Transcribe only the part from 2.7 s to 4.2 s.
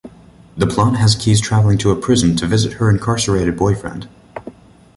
her incarcerated boyfriend.